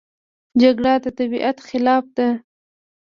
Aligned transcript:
جګړه 0.61 0.93
د 1.03 1.05
طبیعت 1.17 1.57
خلاف 1.67 2.05
ده 2.17 2.27